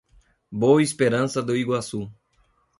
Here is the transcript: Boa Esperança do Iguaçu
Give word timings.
Boa 0.51 0.81
Esperança 0.81 1.43
do 1.43 1.55
Iguaçu 1.55 2.11